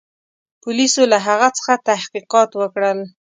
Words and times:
پولیسو 0.61 1.01
له 1.11 1.17
هغه 1.27 1.47
څخه 1.57 1.73
تحقیقات 1.89 2.49
وکړل. 2.55 2.99